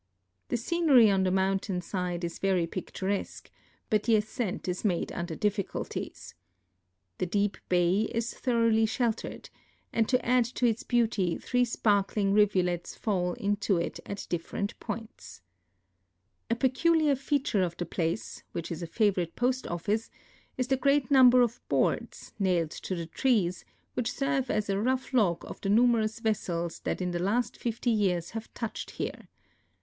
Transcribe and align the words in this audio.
The 0.47 0.57
scenery 0.57 1.11
on 1.11 1.25
the 1.25 1.29
mountain 1.29 1.79
side 1.79 2.23
is 2.23 2.39
very 2.39 2.65
picturesque, 2.65 3.51
but 3.91 4.01
the 4.01 4.15
ascent 4.15 4.67
is 4.67 4.83
made 4.83 5.11
under 5.11 5.35
difficulties. 5.35 6.33
The 7.19 7.27
deep 7.27 7.57
bay 7.69 8.09
is 8.11 8.33
thoroughl}^ 8.33 8.89
sheltered, 8.89 9.51
and 9.93 10.09
to 10.09 10.25
add 10.25 10.45
to 10.45 10.65
its 10.65 10.81
beauty 10.81 11.37
three 11.37 11.63
spark 11.63 12.15
WI.XTIJR 12.15 12.31
VoVAdE 12.31 12.33
TIIROVGH 12.33 12.33
STRAITS 12.33 12.33
OF 12.33 12.33
MArH'JJ. 12.33 12.33
AX 12.33 12.33
i:!0 12.33 12.33
ling 12.33 12.33
rivulets 12.33 12.95
fall 13.03 13.33
into 13.35 13.77
it 13.77 13.99
at 14.07 14.25
different 14.27 14.79
points. 14.79 15.41
A 16.49 16.55
peculiar 16.55 17.15
feature 17.15 17.61
of 17.61 17.77
the 17.77 17.85
place 17.85 18.41
(which 18.53 18.71
is 18.71 18.81
a 18.81 18.87
favorite 18.87 19.35
post 19.35 19.65
oHice) 19.65 20.09
is 20.57 20.67
the 20.69 20.77
great 20.77 21.11
number 21.11 21.43
of 21.43 21.61
boards, 21.69 22.33
nailed 22.39 22.71
to 22.71 22.95
the 22.95 23.05
trees, 23.05 23.63
which 23.93 24.11
serve 24.11 24.49
as 24.49 24.67
a 24.67 24.79
rough 24.79 25.13
log 25.13 25.45
of 25.45 25.61
the 25.61 25.69
numerous 25.69 26.19
vessels 26.19 26.79
that 26.79 27.01
in 27.01 27.11
the 27.11 27.19
last 27.19 27.55
fifty 27.55 27.91
years 27.91 28.31
have 28.31 28.51
touched 28.55 28.89
here. 28.97 29.27